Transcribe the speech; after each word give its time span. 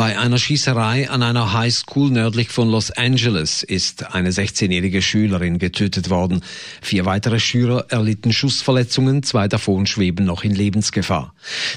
Bei 0.00 0.18
einer 0.18 0.38
Schießerei 0.38 1.10
an 1.10 1.22
einer 1.22 1.52
Highschool 1.52 2.10
nördlich 2.10 2.48
von 2.48 2.70
Los 2.70 2.90
Angeles 2.90 3.62
ist 3.62 4.14
eine 4.14 4.30
16-jährige 4.30 5.02
Schülerin 5.02 5.58
getötet 5.58 6.08
worden. 6.08 6.42
Vier 6.80 7.04
weitere 7.04 7.38
Schüler 7.38 7.84
erlitten 7.90 8.32
Schussverletzungen, 8.32 9.22
zwei 9.24 9.46
davon 9.46 9.84
schweben 9.84 10.24
noch 10.24 10.42
in 10.42 10.54
Lebensgefahr. 10.54 11.34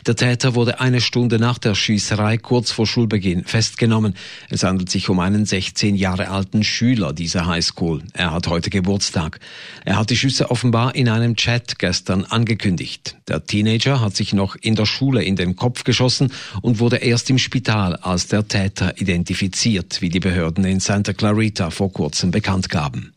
Der 0.08 0.16
Täter 0.16 0.56
wurde 0.56 0.80
eine 0.80 1.02
Stunde 1.02 1.38
nach 1.38 1.58
der 1.58 1.76
Schießerei 1.76 2.38
kurz 2.38 2.72
vor 2.72 2.88
Schulbeginn 2.88 3.44
festgenommen. 3.44 4.14
Es 4.50 4.64
handelt 4.64 4.90
sich 4.90 5.10
um 5.10 5.20
einen 5.20 5.46
16 5.46 5.96
Jahre 5.96 6.30
alten 6.30 6.64
Schüler 6.64 7.12
dieser 7.12 7.46
Highschool. 7.46 8.04
Er 8.14 8.32
hat 8.32 8.48
heute 8.48 8.70
Geburtstag. 8.70 9.42
Er 9.84 9.98
hat 9.98 10.12
die 10.12 10.16
Schüsse 10.16 10.50
offenbar 10.50 10.96
in 10.96 11.10
einem 11.10 11.36
Chat 11.36 11.78
gestern 11.78 12.24
angekündigt. 12.24 13.18
Der 13.28 13.46
Teenager 13.46 14.00
hat 14.00 14.16
sich 14.16 14.32
noch 14.32 14.56
in 14.56 14.76
der 14.76 14.86
Schule 14.86 15.24
in 15.24 15.36
den 15.36 15.58
Kopf 15.58 15.84
geschossen 15.84 16.32
und 16.62 16.80
wurde 16.80 16.98
erst 16.98 17.30
im 17.30 17.38
Spital 17.38 17.98
als 18.14 18.28
der 18.28 18.48
Täter 18.48 19.02
identifiziert, 19.02 20.02
wie 20.02 20.10
die 20.10 20.20
Behörden 20.20 20.66
in 20.66 20.80
Santa 20.80 21.14
Clarita 21.14 21.72
vor 21.72 21.92
kurzem 21.92 22.30
bekannt 22.30 22.70
gaben. 22.70 23.16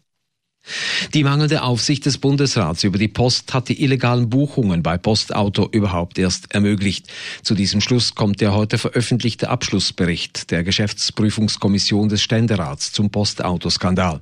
Die 1.15 1.23
mangelnde 1.23 1.63
Aufsicht 1.63 2.07
des 2.07 2.19
Bundesrats 2.19 2.83
über 2.85 2.99
die 2.99 3.09
Post 3.09 3.55
hat 3.55 3.69
die 3.69 3.83
illegalen 3.83 4.29
Buchungen 4.29 4.83
bei 4.83 4.99
Postauto 4.99 5.69
überhaupt 5.71 6.19
erst 6.19 6.53
ermöglicht. 6.53 7.07
Zu 7.43 7.55
diesem 7.55 7.81
Schluss 7.81 8.15
kommt 8.15 8.41
der 8.41 8.55
heute 8.55 8.79
veröffentlichte 8.79 9.49
Abschlussbericht 9.49 10.51
der 10.51 10.65
Geschäftsprüfungskommission 10.65 12.09
des 12.09 12.23
Ständerats 12.23 12.93
zum 12.93 13.11
Postautoskandal. 13.11 14.21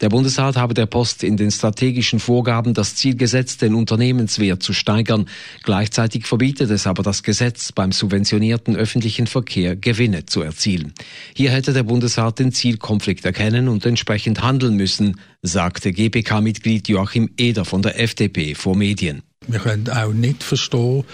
Der 0.00 0.08
Bundesrat 0.08 0.56
habe 0.56 0.74
der 0.74 0.86
Post 0.86 1.22
in 1.22 1.36
den 1.36 1.50
strategischen 1.50 2.20
Vorgaben 2.20 2.74
das 2.74 2.94
Ziel 2.94 3.16
gesetzt, 3.16 3.62
den 3.62 3.74
Unternehmenswert 3.74 4.62
zu 4.62 4.72
steigern. 4.72 5.26
Gleichzeitig 5.62 6.26
verbietet 6.26 6.70
es 6.70 6.86
aber 6.86 7.02
das 7.02 7.22
Gesetz, 7.22 7.72
beim 7.72 7.92
subventionierten 7.92 8.76
öffentlichen 8.76 9.26
Verkehr 9.26 9.76
Gewinne 9.76 10.26
zu 10.26 10.42
erzielen. 10.42 10.92
Hier 11.34 11.50
hätte 11.50 11.72
der 11.72 11.84
Bundesrat 11.84 12.38
den 12.38 12.52
Zielkonflikt 12.52 13.24
erkennen 13.24 13.68
und 13.68 13.86
entsprechend 13.86 14.42
handeln 14.42 14.76
müssen, 14.76 15.20
sagte 15.42 15.85
GPK-Mitglied 15.92 16.88
Joachim 16.88 17.30
Eder 17.36 17.64
von 17.64 17.82
der 17.82 18.00
FDP 18.00 18.54
vor 18.54 18.76
Medien. 18.76 19.22
Wir 19.48 19.60
können 19.60 19.88
auch 19.90 20.12
nicht 20.12 20.42
verstehen, 20.42 21.04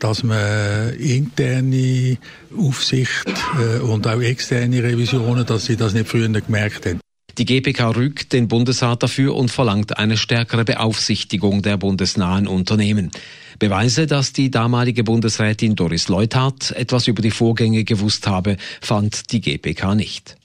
dass 0.00 0.22
man 0.22 0.94
interne 0.94 2.18
Aufsicht 2.56 3.32
äh, 3.60 3.78
und 3.78 4.06
auch 4.06 4.20
externe 4.20 4.82
Revisionen, 4.82 5.46
dass 5.46 5.66
sie 5.66 5.76
das 5.76 5.94
nicht 5.94 6.08
früher 6.08 6.28
gemerkt 6.28 6.86
haben. 6.86 7.00
Die 7.38 7.44
GPK 7.44 7.90
rügt 7.90 8.32
den 8.32 8.48
Bundesrat 8.48 9.04
dafür 9.04 9.36
und 9.36 9.48
verlangt 9.48 9.96
eine 9.96 10.16
stärkere 10.16 10.64
Beaufsichtigung 10.64 11.62
der 11.62 11.76
bundesnahen 11.76 12.48
Unternehmen. 12.48 13.12
Beweise, 13.60 14.08
dass 14.08 14.32
die 14.32 14.50
damalige 14.50 15.04
Bundesrätin 15.04 15.76
Doris 15.76 16.08
Leuthard 16.08 16.72
etwas 16.72 17.06
über 17.06 17.22
die 17.22 17.30
Vorgänge 17.30 17.84
gewusst 17.84 18.26
habe, 18.26 18.56
fand 18.80 19.30
die 19.30 19.40
GPK 19.40 19.94
nicht. 19.94 20.36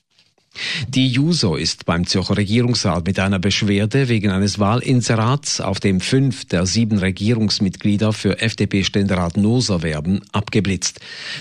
Die 0.88 1.08
JUSO 1.08 1.56
ist 1.56 1.86
beim 1.86 2.06
Zürcher 2.06 2.38
Regierungsrat 2.38 3.08
mit 3.08 3.20
einer 3.20 3.40
Beschwerde 3.40 4.08
wegen 4.10 4.30
eines 4.30 4.60
Wahlinserats, 4.60 5.62
auf 5.62 5.80
dem 5.80 6.00
fünf 6.00 6.46
der 6.46 6.66
sieben 6.66 7.00
Regierungsmitglieder 7.00 8.14
für 8.14 8.40
FDP-Ständerat 8.40 9.38
Noser 9.38 9.82
werben, 9.82 10.22
abgeblitzt. 10.32 11.00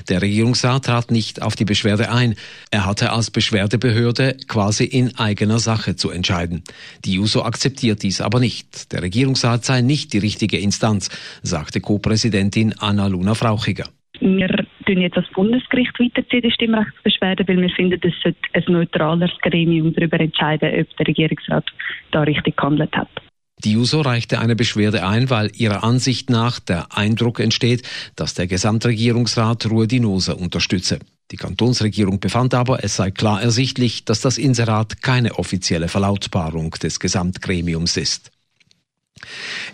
Der 0.09 0.23
Regierungsrat 0.23 0.87
trat 0.87 1.11
nicht 1.11 1.43
auf 1.43 1.57
die 1.57 1.67
Beschwerde 1.67 2.11
ein. 2.11 2.37
Er 2.71 2.87
hatte 2.87 3.13
als 3.13 3.31
Beschwerdebehörde 3.31 4.37
quasi 4.49 4.85
in 4.85 5.17
eigener 5.19 5.59
Sache 5.59 5.95
zu 5.97 6.11
entscheiden. 6.11 6.63
Die 7.05 7.15
JUSO 7.15 7.43
akzeptiert 7.43 8.03
dies 8.03 8.21
aber 8.21 8.41
nicht. 8.41 8.93
Der 8.93 9.03
Regierungsrat 9.03 9.65
sei 9.65 9.83
nicht 9.83 10.13
die 10.15 10.19
richtige 10.19 10.59
Instanz, 10.59 11.11
sagte 11.43 11.81
Co-Präsidentin 11.81 12.75
Anna 12.79 13.09
Luna 13.09 13.35
Frauchiger. 13.35 13.89
Wir 14.21 14.49
tun 14.83 15.01
jetzt 15.01 15.17
das 15.17 15.29
Bundesgericht 15.35 15.99
weiterziehen, 15.99 16.43
die 16.43 16.51
Stimmrechtsbeschwerde, 16.51 17.47
weil 17.47 17.61
wir 17.61 17.71
finden, 17.71 18.01
es 18.03 18.15
sollte 18.23 18.39
ein 18.53 18.65
neutraleres 18.73 19.37
Gremium 19.43 19.93
darüber 19.95 20.21
entscheiden, 20.21 20.81
ob 20.81 20.97
der 20.97 21.07
Regierungsrat 21.07 21.65
da 22.11 22.23
richtig 22.23 22.57
gehandelt 22.57 22.95
hat. 22.97 23.09
Die 23.65 23.73
JUSO 23.75 24.01
reichte 24.01 24.41
eine 24.41 24.57
Beschwerde 24.57 25.07
ein, 25.07 25.31
weil 25.31 25.51
ihrer 25.55 25.85
Ansicht 25.85 26.31
nach 26.31 26.59
der 26.59 26.97
Eindruck 26.97 27.39
entsteht, 27.39 27.89
dass 28.17 28.35
der 28.35 28.49
Gesamtregierungsrat 28.49 29.71
Ruhe 29.71 29.87
Dinosa 29.87 30.33
unterstütze. 30.33 30.99
Die 31.31 31.37
Kantonsregierung 31.37 32.19
befand 32.19 32.55
aber, 32.55 32.83
es 32.83 32.97
sei 32.97 33.11
klar 33.13 33.41
ersichtlich, 33.41 34.05
dass 34.05 34.21
das 34.21 34.37
Inserat 34.37 35.01
keine 35.01 35.39
offizielle 35.39 35.89
Verlautbarung 35.89 36.73
des 36.73 36.99
Gesamtgremiums 36.99 37.97
ist. 37.97 38.33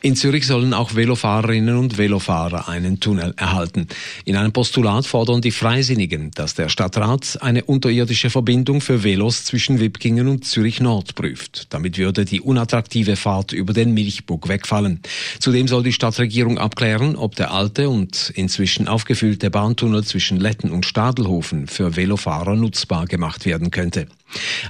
In 0.00 0.16
Zürich 0.16 0.46
sollen 0.46 0.74
auch 0.74 0.94
Velofahrerinnen 0.94 1.76
und 1.76 1.98
Velofahrer 1.98 2.68
einen 2.68 3.00
Tunnel 3.00 3.34
erhalten. 3.36 3.88
In 4.24 4.36
einem 4.36 4.52
Postulat 4.52 5.06
fordern 5.06 5.40
die 5.40 5.50
Freisinnigen, 5.50 6.30
dass 6.32 6.54
der 6.54 6.68
Stadtrat 6.68 7.38
eine 7.40 7.64
unterirdische 7.64 8.30
Verbindung 8.30 8.80
für 8.80 9.02
Velos 9.02 9.44
zwischen 9.44 9.80
Wipkingen 9.80 10.28
und 10.28 10.44
Zürich 10.44 10.80
Nord 10.80 11.14
prüft. 11.14 11.66
Damit 11.70 11.98
würde 11.98 12.24
die 12.24 12.40
unattraktive 12.40 13.16
Fahrt 13.16 13.52
über 13.52 13.72
den 13.72 13.94
Milchburg 13.94 14.48
wegfallen. 14.48 15.00
Zudem 15.38 15.68
soll 15.68 15.82
die 15.82 15.92
Stadtregierung 15.92 16.58
abklären, 16.58 17.16
ob 17.16 17.36
der 17.36 17.52
alte 17.52 17.88
und 17.88 18.32
inzwischen 18.34 18.88
aufgefüllte 18.88 19.50
Bahntunnel 19.50 20.04
zwischen 20.04 20.38
Letten 20.38 20.70
und 20.70 20.86
Stadelhofen 20.86 21.66
für 21.66 21.96
Velofahrer 21.96 22.54
nutzbar 22.54 23.06
gemacht 23.06 23.46
werden 23.46 23.70
könnte. 23.70 24.06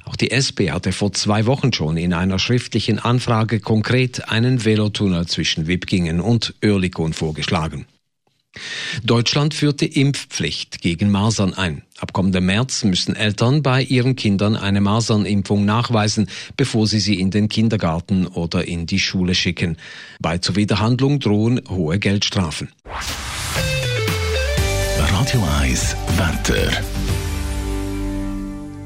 Auch 0.05 0.17
die 0.17 0.31
SP 0.31 0.71
hatte 0.71 0.93
vor 0.93 1.13
zwei 1.13 1.47
Wochen 1.47 1.73
schon 1.73 1.97
in 1.97 2.13
einer 2.13 2.39
schriftlichen 2.39 2.99
Anfrage 2.99 3.61
konkret 3.61 4.29
einen 4.29 4.65
Velotunnel 4.65 5.27
zwischen 5.27 5.67
Wipkingen 5.67 6.21
und 6.21 6.55
Oerlikon 6.63 7.13
vorgeschlagen. 7.13 7.87
Deutschland 9.05 9.55
führt 9.55 9.81
die 9.81 10.01
Impfpflicht 10.01 10.81
gegen 10.81 11.11
Masern 11.11 11.55
ein. 11.55 11.83
Ab 11.99 12.13
kommendem 12.13 12.47
März 12.47 12.85
müssen 12.85 13.15
Eltern 13.15 13.63
bei 13.63 13.83
ihren 13.83 14.17
Kindern 14.17 14.57
eine 14.57 14.81
Masernimpfung 14.81 15.65
nachweisen, 15.65 16.29
bevor 16.57 16.87
sie 16.87 17.01
sie 17.01 17.21
in 17.21 17.31
den 17.31 17.49
Kindergarten 17.49 18.27
oder 18.27 18.67
in 18.67 18.87
die 18.87 18.99
Schule 18.99 19.35
schicken. 19.35 19.77
Bei 20.21 20.39
Zuwiderhandlung 20.39 21.21
drohen 21.21 21.61
hohe 21.69 21.99
Geldstrafen. 21.99 22.73
Radio 24.97 25.47
1 25.61 25.97
Wetter. 26.17 26.98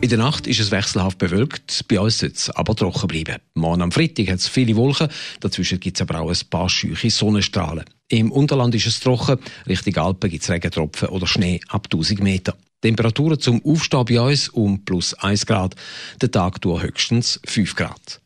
In 0.03 0.09
der 0.09 0.19
Nacht 0.19 0.49
ist 0.49 0.59
es 0.59 0.73
wechselhaft 0.73 1.19
bewölkt, 1.19 1.87
bei 1.87 2.01
uns 2.01 2.19
soll 2.19 2.33
es 2.35 2.51
aber 2.51 2.75
trocken 2.75 3.07
bleiben. 3.07 3.41
Morgen 3.55 3.83
am 3.83 3.93
Freitag 3.93 4.31
hat 4.31 4.41
es 4.41 4.49
viele 4.49 4.75
Wolken, 4.75 5.09
dazwischen 5.39 5.79
gibt 5.79 5.97
es 5.97 6.03
aber 6.03 6.21
auch 6.21 6.29
ein 6.29 6.49
paar 6.51 6.69
scheuche 6.69 7.09
Sonnenstrahlen. 7.09 7.85
Im 8.09 8.33
Unterland 8.33 8.75
ist 8.75 8.89
es 8.89 8.99
trocken, 8.99 9.39
Richtung 9.69 9.97
Alpen 9.99 10.29
gibt 10.29 10.43
es 10.43 10.51
Regentropfen 10.51 11.09
oder 11.09 11.29
Schnee 11.29 11.61
ab 11.69 11.87
1000 11.87 12.21
Meter. 12.21 12.57
Temperaturen 12.81 13.39
zum 13.39 13.65
Aufstehen 13.65 14.05
bei 14.07 14.21
uns 14.21 14.49
um 14.49 14.85
plus 14.85 15.15
1 15.15 15.47
Grad, 15.47 15.77
der 16.21 16.33
Tag 16.33 16.61
durch 16.63 16.83
höchstens 16.83 17.39
5 17.45 17.77
Grad. 17.77 18.21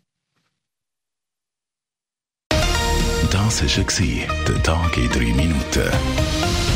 Das 3.31 3.63
war 3.63 4.45
der 4.49 4.63
Tag 4.63 4.97
in 4.97 5.11
3 5.11 5.19
Minuten. 5.35 6.76